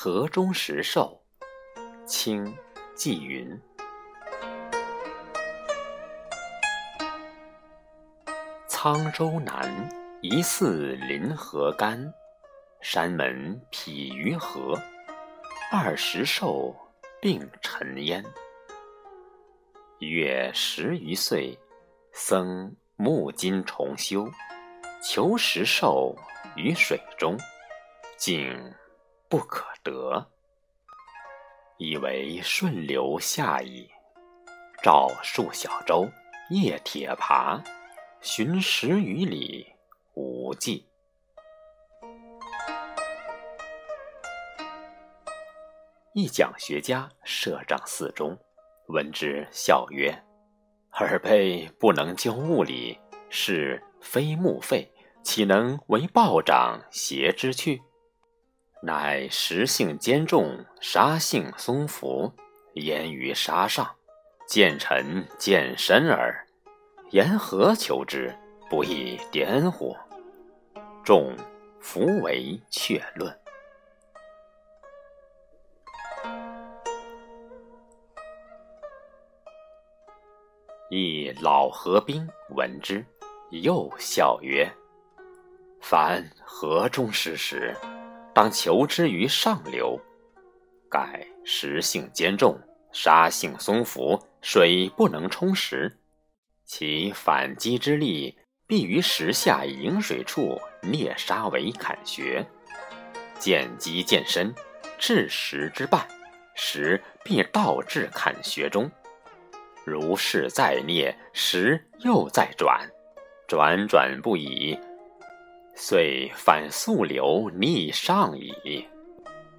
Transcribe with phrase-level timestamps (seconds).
[0.00, 1.20] 河中石兽，
[2.06, 2.56] 清
[2.94, 3.60] 纪云。
[8.68, 9.90] 沧州南，
[10.22, 12.14] 疑似临河干。
[12.80, 14.78] 山门匹于河，
[15.72, 16.72] 二石兽
[17.20, 18.24] 并尘烟。
[19.98, 21.58] 月十余岁，
[22.12, 24.30] 僧木金重修，
[25.02, 26.14] 求石兽
[26.54, 27.36] 于水中，
[28.16, 28.72] 竟
[29.28, 30.30] 不可得。
[31.78, 33.88] 以为顺流下矣，
[34.82, 36.08] 照数小舟，
[36.50, 37.62] 夜铁耙，
[38.20, 39.74] 寻十余里，
[40.14, 40.84] 无迹。
[46.14, 48.36] 一讲学家设帐寺中，
[48.88, 50.12] 闻之笑曰
[50.90, 52.98] ：“尔辈不能究物理，
[53.30, 57.80] 是非木废，岂能为暴长挟之去？
[58.80, 62.32] 乃食性坚重，杀性松浮，
[62.74, 63.96] 焉于沙上，
[64.46, 66.46] 见臣见深耳。
[67.10, 68.34] 言何求之？
[68.70, 69.96] 不亦颠乎？
[71.02, 71.36] 众
[71.80, 73.36] 弗为确论。”
[80.90, 83.04] 一老河兵闻之，
[83.50, 84.70] 又笑曰
[85.82, 87.76] ：“凡河中之石，
[88.38, 90.00] 当求之于上流。
[90.88, 92.56] 盖石性坚重，
[92.92, 95.92] 沙性松浮，水不能冲蚀，
[96.64, 102.46] 其反击之力，必于石下饮水处啮沙为坎穴，
[103.40, 104.54] 见机渐深，
[105.00, 106.06] 至石之半，
[106.54, 108.88] 石必倒至坎穴中。”
[109.84, 112.88] 如是再啮，时又再转，
[113.48, 114.78] 转转不已，
[115.80, 118.84] 遂反溯流逆上矣。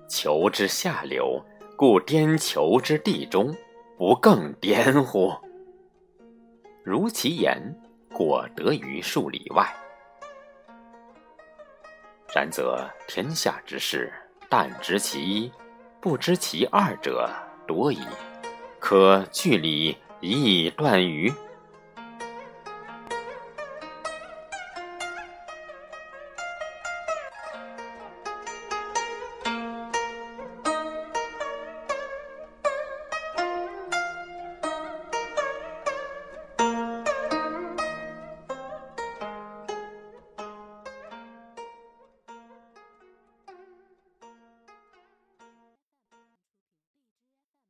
[0.09, 1.41] 求之下流，
[1.77, 3.55] 故颠求之地中，
[3.97, 5.33] 不更颠乎？
[6.83, 7.73] 如其言，
[8.11, 9.65] 果得于数里外。
[12.35, 14.11] 然则天下之事，
[14.49, 15.49] 但知其一，
[16.01, 17.29] 不知其二者
[17.65, 17.99] 多矣。
[18.77, 19.97] 可据理。
[20.21, 21.33] 以断于